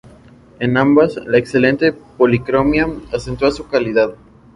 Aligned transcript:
En 0.59 0.77
ambas, 0.77 1.15
la 1.27 1.37
excelente 1.37 1.93
policromía 1.93 2.87
acentúa 3.13 3.51
su 3.51 3.67
calidad. 3.67 4.15